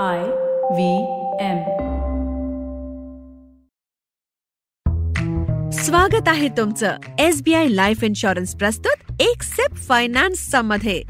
[0.00, 0.22] I
[0.74, 0.96] V
[1.40, 1.58] M.
[5.70, 11.02] स्वागत आहे तुमचं S B I life insurance प्रस्तुत एक सेप फायनान्समध्ये.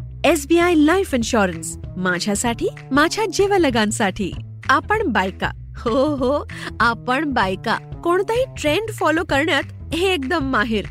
[0.58, 4.32] आय लाईफ इन्शुरन्स माझ्यासाठी माझ्या जीवलगांसाठी.
[4.68, 5.50] आपण बायका.
[5.76, 6.46] हो हो
[6.80, 7.78] आपण बायका.
[8.04, 10.84] कोणताही ट्रेंड फॉलो करण्यात हे एकदम माहिर.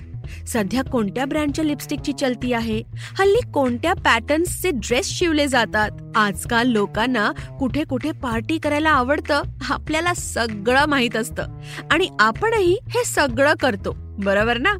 [0.47, 2.81] सध्या कोणत्या ब्रँडच्या लिपस्टिकची चलती आहे?
[3.19, 5.89] हल्ली कोणत्या पॅटर्न्सचे ड्रेस शिवले जातात?
[6.15, 11.47] आजकाल लोकांना कुठे कुठे पार्टी करायला आवडतं आपल्याला सगळं माहीत असतं.
[11.91, 14.71] आणि आपणही हे सगळं करतो बरोबर ना?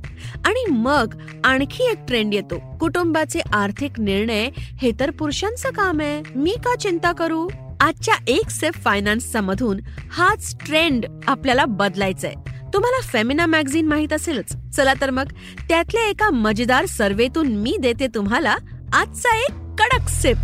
[0.46, 2.77] आणि मग आणखी एक ट्रेंड येतो.
[2.77, 6.22] कुटुंबाचे आर्थिक निर्णय हे तर पुरुषांचं काम आहे.
[6.36, 7.48] मी का चिंता करू?
[7.80, 9.80] आजच्या एक सेफ फायनान्सचा मधून
[10.12, 14.56] हाच ट्रेंड आपल्याला बदलायचा आहे तुम्हाला फेमिना मॅगझिन माहीत असेलच.
[14.76, 15.32] चला तर मग
[15.70, 18.56] त्यातल्या एका मजेदार सर्वेतून मी देते तुम्हाला
[18.94, 20.38] आजचा एक कडक sip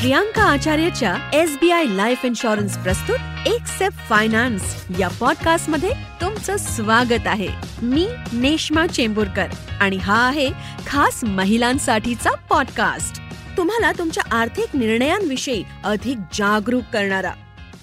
[0.00, 4.62] Priyanka आचार्यच्या S B I life insurance प्रस्तुत एक सेप फायनान्स
[4.98, 5.90] या पॉडकास्टमध्ये
[6.20, 7.48] तुमचं स्वागत आहे.
[7.82, 9.46] मी नेश्मा चेंबूरकर
[9.80, 10.48] आणि हा आहे
[10.86, 13.20] खास महिलांसाठीचा पॉडकास्ट
[13.56, 17.34] तुम्हाला तुमच्या आर्थिक निर्णयांविषयी अधिक जागरूक करणारा.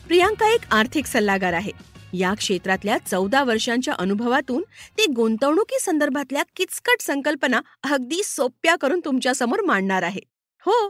[0.07, 1.71] प्रियांका एक आर्थिक सल्लागार आहे.
[2.13, 4.63] या क्षेत्रातल्या चौदा वर्षांच्या अनुभवातून
[4.97, 10.21] ते गुंतवणुकी संदर्भातल्या किचकट संकल्पना अगदी सोप्या करून तुमच्यासमोर मांडणार आहे.
[10.59, 10.89] हो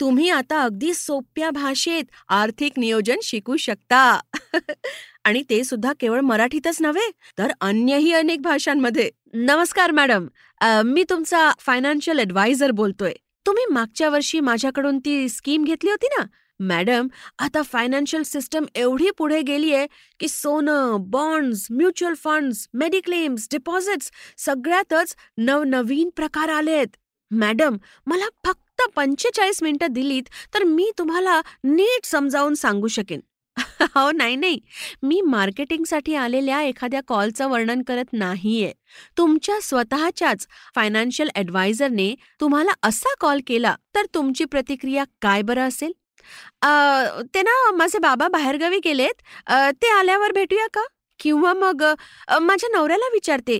[0.00, 4.20] तुम्ही आता अगदी सोप्या भाषेत आर्थिक नियोजन शिकू शकता.
[5.24, 9.10] आणि ते सुद्धा केवळ मराठीतच नव्हे तर अन्यही अनेक भाषांमध्ये.
[9.32, 10.26] नमस्कार मॅडम.
[10.84, 13.12] मी तुमचा फायनान्शियल ॲडवायझर बोलतोय.
[13.46, 16.24] तुम्ही मागच्या वर्षी माझ्याकडून ती स्कीम घेतली होती ना?
[16.60, 17.06] मॅडम
[17.38, 19.86] आता फायनान्शियल सिस्टम एवढी पुढे गेलीये
[20.20, 26.96] की सोनं bonds mutual funds mediclaims deposits सगळ्यातच नवनवीन प्रकार आलेत.
[27.30, 33.20] मॅडम मला फक्त पंचेचाळीस मिनिटं दिलीत तर मी तुम्हाला नीट समजावून सांगू शकेन.
[33.96, 34.58] हो नाही नाही.
[35.02, 38.72] मी मार्केटिंगसाठी आलेल्या एखाद्या कॉलचं वर्णन करत नाहीये.
[39.18, 45.92] तुमच्या स्वतःच्याच फायनान्शियल ॲडवायझरने तुम्हाला असा कॉल केला तर तुमची प्रतिक्रिया काय बरं असेल?
[47.34, 49.22] ते ना माझे बाबा बाहेरगावी गेलेत.
[49.74, 50.84] ते आल्यावर भेटूया का?
[51.20, 51.82] किंवा मग
[52.42, 53.58] माझ्या नवऱ्याला विचारते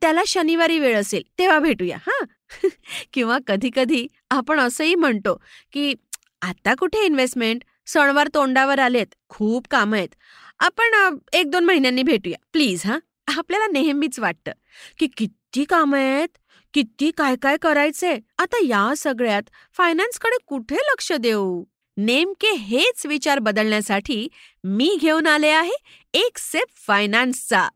[0.00, 2.24] त्याला शनिवारी वेळ असेल तेव्हा भेटूया हां.
[3.12, 5.34] किंवा कधी कधी आपण असंही म्हणतो
[5.72, 5.94] की
[6.42, 7.62] आता कुठे इन्व्हेस्टमेंट?
[7.86, 9.06] सणवार तोंडावर आलेत.
[9.28, 10.14] खूप कामं आहेत.
[10.58, 12.36] आपण एक दोन महिन्यांनी भेटूया.
[12.52, 12.98] प्लीज हां.
[13.38, 14.52] आपल्याला नेहमीच वाटतं
[14.98, 16.38] की किती कामं आहेत
[16.74, 18.18] किती काय काय करायचंय.
[18.38, 19.42] आता या सगळ्यात
[19.76, 21.64] फायनान्सकडे कुठे लक्ष देऊ?
[21.96, 24.28] नेमके हेच विचार बदलण्यासाठी
[24.64, 25.76] मी घेऊन आले आहे
[26.14, 27.68] एक सेप फायनान्सचा.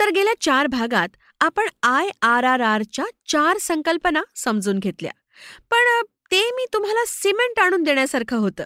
[0.00, 1.08] तर गेल्या चार भागात
[1.40, 5.12] आपण आय आर आर आरच्या चार संकल्पना समजून घेतल्या.
[5.70, 8.64] पण ते मी तुम्हाला सिमेंट आणून देण्यासारखं होतं.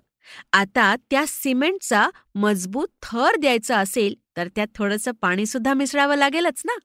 [0.52, 6.78] आता त्या सिमेंटचा मजबूत थर द्यायचा असेल तर त्यात थोडंसं पाणीसुद्धा मिसळावं लागेलच ना?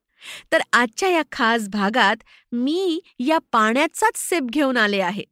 [0.52, 2.16] तर आजच्या या खास भागात
[2.52, 5.24] मी या पाण्याचाच सेप घेऊन आले आहे.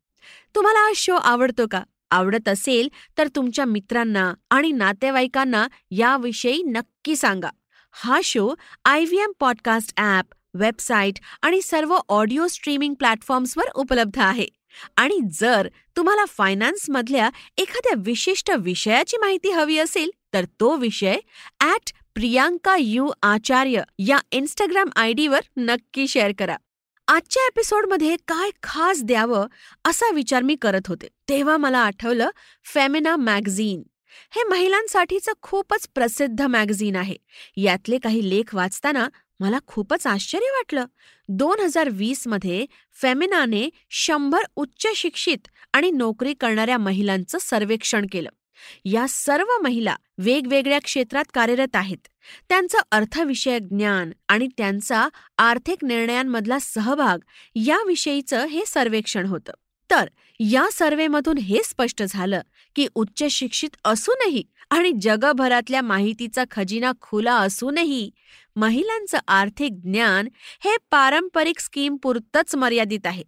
[0.56, 1.84] तुम्हाला हा शो आवडतो का?
[2.12, 7.50] आवडत असेल तर तुमच्या मित्रांना आणि नातेवाईकांना याविषयी नक्की सांगा.
[7.92, 8.54] हा show
[8.86, 14.48] I V M podcast app website आणि सर्व ऑडिओ स्ट्रीमिंग प्लॅटफॉर्म्सवर उपलब्ध आहे.
[14.98, 21.18] आणि जर तुम्हाला फायनान्समधल्या एखाद्या विशिष्ट विषयाची माहिती हवी असेल तर तो विषय
[21.60, 26.56] ॲट प्रियांका यू आचार्य या इन्स्टाग्राम आय डीवर नक्की शेअर करा.
[27.08, 29.48] आजच्या एपिसोडमध्ये काय खास द्यावं
[29.86, 31.08] असा विचार मी करत होते.
[31.30, 32.30] तेव्हा मला आठवलं
[32.74, 33.84] फेमिना मॅगझिन
[34.32, 37.16] हे महिलांसाठीचं खूपच प्रसिद्ध मॅगझिन आहे.
[37.58, 39.08] यातले काही लेख वाचताना
[39.40, 40.86] मला खूपच आश्चर्य वाटलं.
[41.30, 42.66] दोन हजार वीसमध्ये
[43.02, 48.30] फेमिनाने शंभर उच्च शिक्षित आणि नोकरी करणाऱ्या महिलांचं सर्वेक्षण केलं.
[48.86, 52.08] या सर्व महिला वेगवेगळ्या क्षेत्रात कार्यरत आहेत.
[52.50, 57.20] त्यांचं अर्थविषयक ज्ञान आणि त्यांचा आर्थिक निर्णयांमधला सहभाग
[57.56, 59.52] याविषयीचं हे सर्वेक्षण होतं.
[59.92, 62.42] तर या सर्वेमधून हे स्पष्ट झालं
[62.76, 68.12] की उच्च शिक्षित असूनही आणि जगभरातल्या माहितीचा खजिना खुला असूनही
[68.56, 70.28] महिलांचं आर्थिक ज्ञान
[70.64, 73.24] हे पारंपरिक स्कीम पुरतच मर्यादित आहे.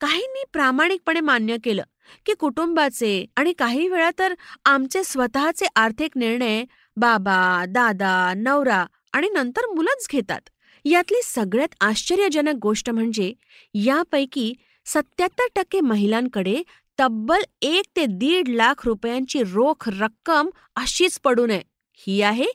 [0.00, 1.82] काहींनी प्रामाणिकपणे मान्य केलं
[2.26, 4.34] की कुटुंबाचे आणि काही वेळा तर
[4.64, 6.64] आमचे स्वतःचे आर्थिक निर्णय
[6.96, 10.40] बाबा दादा नवरा आणि नंतर मुलंच घेतात.
[10.84, 13.32] यातली सगळ्यात आश्चर्यजनक गोष्ट म्हणजे
[13.74, 14.52] यापैकी
[14.86, 16.62] सत्याहत्तर टक्के महिलांकडे
[16.98, 21.62] तब्बल एक ते दीड लाख रुपयांची रोख रक्कम अशीच पडू नये.
[22.06, 22.46] ही आहे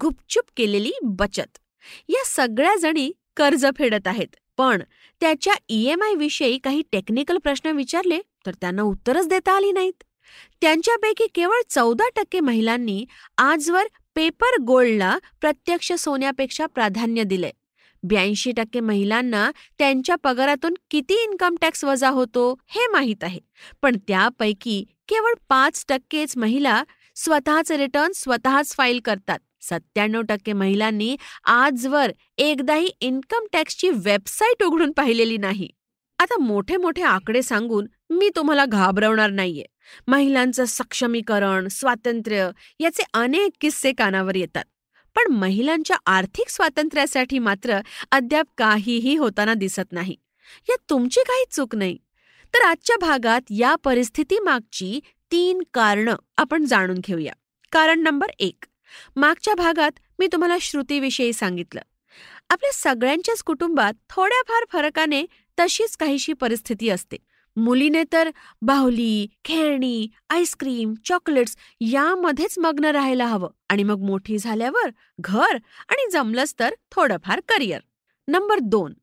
[0.00, 1.58] गुपचूप केलेली बचत.
[2.08, 4.36] या सगळ्या जणी कर्ज फेडत आहेत.
[4.56, 4.82] पण
[5.20, 10.02] त्याच्या ई एम आय विषयी काही टेक्निकल प्रश्न विचारले तर त्यांना उत्तरच देता आली नाहीत.
[10.60, 13.04] त्यांच्यापैकी केवळ चौदा टक्के महिलांनी
[13.38, 17.50] आजवर पेपर गोल्डला प्रत्यक्ष सोन्यापेक्षा प्राधान्य दिले.
[18.02, 23.40] ब्याऐंशी टक्के महिलांना त्यांच्या पगारातून किती इन्कम टॅक्स वजा होतो हे माहीत आहे.
[23.82, 26.82] पण त्यापैकी केवळ पाच टक्केच महिला
[27.16, 29.38] स्वतःचे रिटर्न स्वतःच फाईल करतात.
[29.68, 35.70] सत्त्याण्णव टक्के महिलांनी आजवर एकदाही इन्कम टॅक्सची वेबसाईट उघडून पाहिलेली नाही.
[36.18, 39.64] आता मोठे मोठे आकडे सांगून मी तुम्हाला घाबरवणार नाहीये.
[40.08, 42.50] महिलांचं सक्षमीकरण स्वातंत्र्य
[42.80, 44.64] याचे अनेक किस्से कानावर येतात.
[45.16, 47.78] पण महिलांच्या आर्थिक स्वातंत्र्यासाठी मात्र
[48.12, 50.16] अद्याप काहीही होताना दिसत नाही.
[50.68, 51.98] यात तुमची काही चूक नाही.
[52.54, 55.00] तर आजच्या भागात या परिस्थितीमागची
[55.32, 57.32] तीन कारणं आपण जाणून घेऊया.
[57.72, 58.64] कारण नंबर एक
[59.16, 61.80] मागच्या भागात मी तुम्हाला श्रुतीविषयी सांगितलं.
[62.50, 65.26] आपल्या सगळ्यांच्याच कुटुंबात थोड्याफार फरकाने
[65.58, 67.16] तशीच काहीशी परिस्थिती असते.
[67.56, 68.30] मुलीने तर
[68.62, 75.56] बाहुली खेळणी आईस्क्रीम चॉकलेट्स यामध्येच मग्न राहायला हवं आणि मग मोठी झाल्यावर घर
[75.88, 77.80] आणि जमलंच तर थोडंफार करिअर.
[78.28, 78.94] नंबर दोन.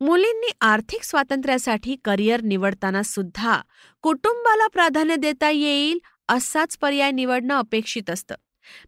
[0.00, 3.60] मुलींनी आर्थिक स्वातंत्र्यासाठी करिअर निवडताना सुद्धा
[4.02, 5.98] कुटुंबाला प्राधान्य देता येईल
[6.28, 8.34] असाच पर्याय निवडणं अपेक्षित असतं.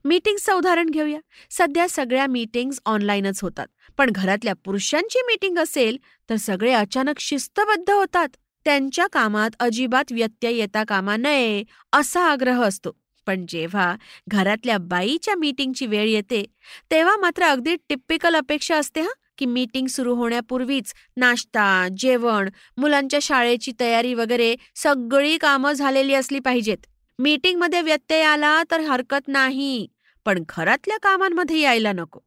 [0.05, 1.19] मीटिंगचं उदाहरण घेऊया.
[1.51, 3.67] सध्या सगळ्या मीटिंग्स ऑनलाईनच होतात.
[3.99, 5.99] पण घरातल्या पुरुषांची मीटिंग असेल
[6.31, 8.29] तर सगळे अचानक शिस्तबद्ध होतात.
[8.65, 12.91] त्यांच्या कामात अजिबात व्यत्यय येता कामा नये असा आग्रह असतो.
[13.27, 13.97] पण जेव्हा
[14.29, 16.45] घरातल्या बाईच्या मीटिंगची वेळ येते
[16.91, 19.09] तेव्हा मात्र अगदी टिपिकल अपेक्षा असते हा?
[19.39, 26.79] की मीटिंग सुरू होण्यापूर्वीच नाश्ता जेवण मुलांच्या शाळेची तयारी वगैरे सगळी कामं झालेली असली पाहिजेत.
[27.21, 29.87] मीटिंगमध्ये व्यत्यय आला तर हरकत नाही.
[30.25, 32.21] पण घरातल्या कामांमध्ये यायला नको.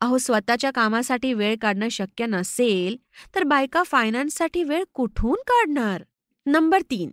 [0.00, 2.96] अहो स्वतःच्या कामासाठी वेळ काढणं शक्य नसेल
[3.34, 6.02] तर बायका फायनान्ससाठी वेळ कुठून काढणार?
[6.46, 7.10] नंबर तीन.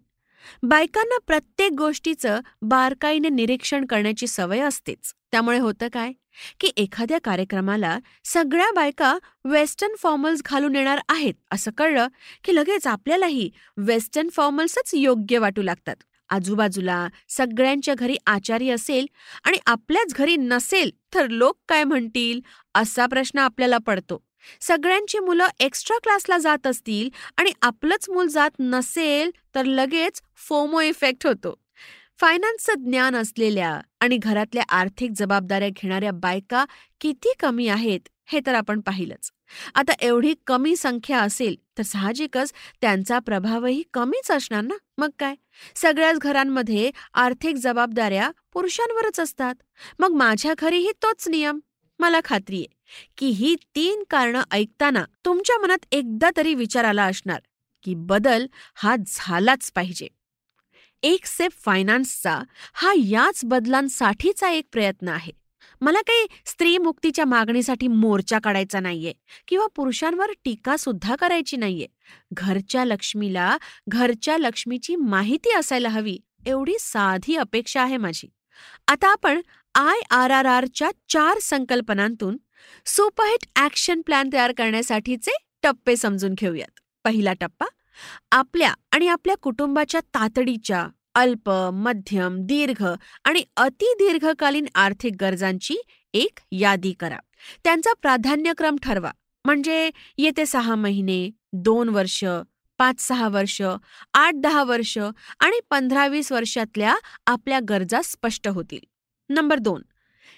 [0.63, 5.13] बायकांना प्रत्येक गोष्टीचं बारकाईने निरीक्षण करण्याची सवय असतेच.
[5.31, 6.11] त्यामुळे होतं काय?
[6.59, 12.07] की एखाद्या कार्यक्रमाला सगळ्या बायका वेस्टर्न फॉर्मल्स घालून येणार आहेत असं कळलं
[12.43, 15.95] की लगेच आपल्यालाही वेस्टर्न फॉर्मल्सच योग्य वाटू लागतात.
[16.29, 19.05] आजूबाजूला सगळ्यांच्या घरी आचारी असेल
[19.43, 22.39] आणि आपल्याच घरी नसेल तर लोक काय म्हणतील?
[22.75, 24.21] असा प्रश्न आपल्याला पडतो.
[24.61, 31.27] सगळ्यांची मुलं एक्स्ट्रा क्लासला जात असतील आणि आपलंच मूल जात नसेल तर लगेच फोमो इफेक्ट
[31.27, 31.55] होतो.
[32.19, 36.65] फायनान्सचं ज्ञान असलेल्या आणि घरातल्या आर्थिक जबाबदाऱ्या घेणाऱ्या बायका
[37.01, 39.31] किती कमी आहेत हे तर आपण पाहिलंच.
[39.75, 42.51] आता एवढी कमी संख्या असेल तर साहजिकच
[42.81, 44.75] त्यांचा प्रभावही कमीच असणार ना?
[44.97, 45.35] मग काय?
[45.75, 49.55] सगळ्याच घरांमध्ये आर्थिक जबाबदाऱ्या पुरुषांवरच असतात.
[49.99, 51.59] मग माझ्या घरीही तोच नियम.
[51.99, 52.77] मला खात्री आहे
[53.17, 57.39] की ही तीन कारणं ऐकताना तुमच्या मनात एकदा तरी विचार आला असणार
[57.83, 58.45] की बदल
[58.75, 60.07] हा झालाच पाहिजे.
[61.03, 62.39] एक सेफ फायनान्सचा
[62.73, 65.31] हा याच बदलांसाठीचा एक प्रयत्न आहे.
[65.81, 69.13] मला काही स्त्री मुक्तीच्या मागणीसाठी मोर्चा काढायचा नाहीये
[69.47, 71.87] किंवा पुरुषांवर टीका सुद्धा करायची नाहीये.
[72.33, 73.55] घरच्या लक्ष्मीला
[73.87, 78.27] घरच्या लक्ष्मीची माहिती असायला हवी एवढी साधी अपेक्षा आहे माझी.
[78.87, 79.41] आता आपण
[79.75, 82.37] आय आर आर आरच्या चार संकल्पनांतून
[82.85, 86.79] सुपरहिट ॲक्शन प्लॅन तयार करण्यासाठीचे टप्पे समजून घेऊयात.
[87.05, 87.65] पहिला टप्पा
[88.31, 92.85] आपल्या आणि आपल्या कुटुंबाच्या तातडीच्या अल्प मध्यम दीर्घ
[93.23, 95.75] आणि अतिदीर्घकालीन आर्थिक गरजांची
[96.13, 97.17] एक यादी करा.
[97.63, 99.11] त्यांचा प्राधान्यक्रम ठरवा.
[99.45, 102.23] म्हणजे येते सहा महिने दोन वर्ष
[102.77, 103.61] पाच सहा वर्ष
[104.13, 104.97] आठ दहा वर्ष
[105.39, 106.95] आणि पंधरा वीस वर्षातल्या
[107.27, 108.79] आपल्या गरजा स्पष्ट होतील.
[109.29, 109.81] नंबर दोन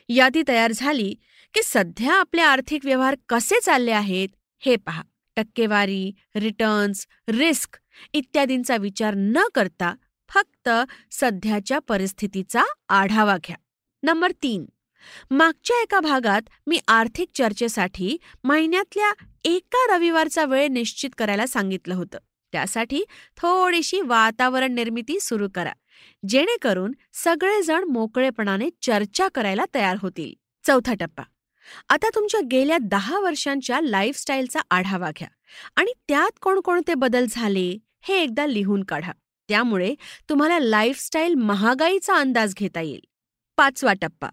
[0.10, 1.16] यादी तयार झाली
[1.54, 5.04] की सध्या आपले आर्थिक व्यवहार कसे चालले आहेत हे पहा.
[5.36, 7.78] टक्केवारी रिटर्न्स रिस्क
[8.14, 9.96] इत्यादींचा विचार न करता
[10.30, 10.70] फक्त
[11.12, 13.56] सध्याच्या परिस्थितीचा आढावा घ्या.
[14.04, 14.66] नंबर तीन.
[15.32, 22.18] मागच्या एका भागात मी आर्थिक चर्चेसाठी महिन्यातल्या एका रविवारचा वेळ निश्चित करायला सांगितलं होतं.
[22.52, 23.04] त्यासाठी
[23.38, 25.74] थोडीशी वातावरण निर्मिती सुरू करा.
[26.28, 30.34] जेणेकरून सगळेजण मोकळेपणाने चर्चा करायला तयार होतील.
[30.68, 31.24] चौथा टप्पा.
[31.90, 35.28] आता तुमच्या गेल्या दहा वर्षांच्या लाईफस्टाईलचा आढावा घ्या.
[35.76, 39.12] आणि त्यात कोणकोणते बदल झाले हे एकदा लिहून काढा.
[39.50, 39.96] त्यामुळे
[40.30, 43.02] तुम्हाला लाईफस्टाईल महागाईचा अंदाज घेता येईल.
[43.58, 44.30] पाचवा टप्पा.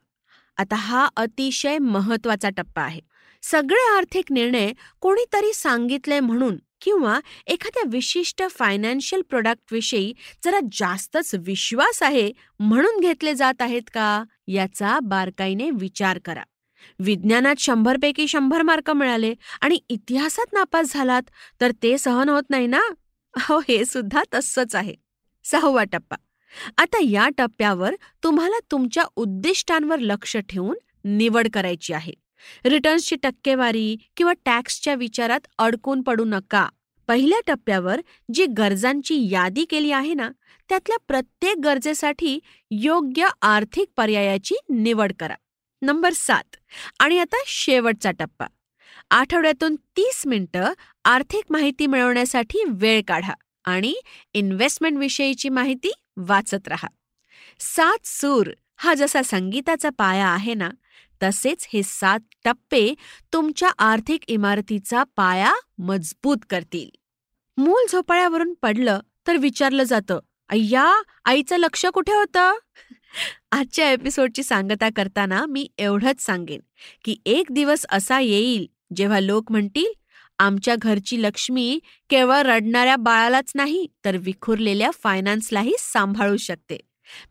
[0.56, 3.00] आता हा अतिशय महत्त्वाचा टप्पा आहे.
[3.42, 10.12] सगळे आर्थिक निर्णय कोणीतरी सांगितले म्हणून किंवा एखाद्या विशिष्ट फायनान्शियल प्रोडक्टविषयी
[10.44, 16.42] जरा जास्तच विश्वास आहे म्हणून घेतले जात आहेत का याचा बारकाईने विचार करा.
[16.98, 21.22] विज्ञानात शंभरपैकी शंभर मार्क मिळाले आणि इतिहासात नापास झालात
[21.60, 22.80] तर ते सहन होत नाही ना?
[23.34, 24.94] हो हे सुद्धा तसंच आहे.
[25.44, 26.16] सहावा टप्पा.
[26.78, 32.12] आता या टप्प्यावर तुम्हाला तुमच्या उद्दिष्टांवर लक्ष ठेवून निवड करायची आहे.
[32.64, 36.68] रिटर्न्सची टक्केवारी किंवा टॅक्सच्या विचारात अडकून पडू नका.
[37.08, 38.00] पहिल्या टप्प्यावर
[38.34, 40.30] जी गरजांची यादी केली आहे ना
[40.68, 42.38] त्यातल्या प्रत्येक गरजेसाठी
[42.70, 45.34] योग्य आर्थिक पर्यायाची निवड करा.
[45.82, 46.56] नंबर सात.
[47.00, 48.46] आणि आता शेवटचा टप्पा.
[49.10, 50.72] आठवड्यातून तीस मिनिटं
[51.04, 53.32] आर्थिक माहिती मिळवण्यासाठी वेळ काढा
[53.64, 53.94] आणि
[54.34, 56.88] इन्व्हेस्टमेंटविषयीची माहिती वाचत राहा.
[57.60, 60.70] सात सूर हा जसा संगीताचा पाया आहे ना
[61.22, 62.94] तसेच हे सात टप्पे
[63.32, 66.90] तुमच्या आर्थिक इमारतीचा पाया मजबूत करतील.
[67.56, 70.18] मूल झोपाळ्यावरून पडलं तर विचारलं जातं
[70.48, 72.52] अय्या आईचं लक्ष कुठे होतं?
[73.52, 76.60] आजच्या एपिसोडची सांगता करताना मी एवढंच सांगेन
[77.04, 79.92] की एक दिवस असा येईल जेव्हा लोक म्हणतील
[80.38, 81.78] आमच्या घरची लक्ष्मी
[82.10, 86.80] केवळ रडणाऱ्या बाळालाच नाही तर विखुरलेल्या फायनान्सलाही सांभाळू शकते.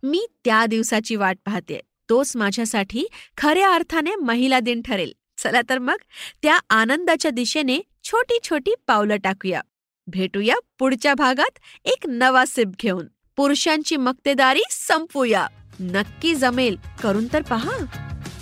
[0.03, 1.79] मी त्या दिवसाची वाट पाहते.
[2.09, 3.05] तोच माझ्यासाठी
[3.37, 5.13] खऱ्या अर्थाने महिला दिन ठरेल.
[5.37, 5.97] चला तर मग
[6.43, 9.61] त्या आनंदाच्या दिशेने छोटी छोटी पावलं टाकूया.
[10.07, 13.07] भेटूया पुढच्या भागात एक नवा सिप घेऊन.
[13.35, 15.47] पुरुषांची मक्तेदारी संपूया!
[15.79, 16.77] नक्की जमेल.
[17.03, 17.85] करून तर पहा.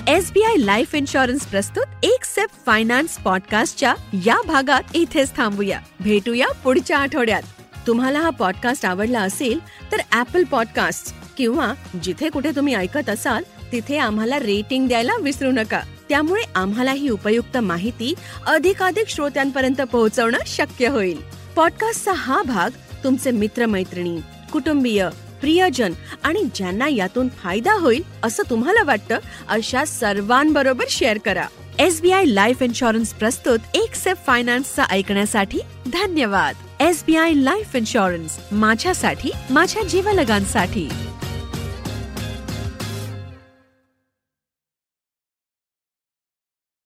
[0.07, 5.79] S B I life insurance प्रस्तुत एक सेप फायनान्स पॉडकास्टच्या या भागात इथेच थांबूया.
[5.99, 7.43] भेटूया पुढच्या आठवड्यात.
[7.87, 9.59] तुम्हाला हा पॉडकास्ट आवडला असेल
[9.91, 11.73] तर ऍपल पॉडकास्ट किंवा
[12.03, 15.81] जिथे कुठे तुम्ही ऐकत असाल तिथे आम्हाला रेटिंग द्यायला विसरू नका.
[16.09, 18.13] त्यामुळे आम्हाला ही उपयुक्त माहिती
[18.47, 21.17] अधिकाधिक श्रोत्यांपर्यंत पोहोचवणं शक्य होईल.
[21.55, 22.69] पॉडकास्टचा हा भाग
[23.03, 24.17] तुमचे मित्रमैत्रिणी
[24.51, 25.09] कुटुंबीय
[25.45, 29.17] प्रियजन आणि ज्यांना यातून फायदा होईल असं तुम्हाला वाटतं
[29.49, 31.45] अशा सर्वांबरोबर शेअर करा.
[31.79, 36.55] S B I life insurance प्रस्तुत एक सेफ फायनान्सचा ऐकण्यासाठी धन्यवाद.
[36.79, 40.89] S B I life insurance माझ्यासाठी माझ्या जीवलगांसाठी.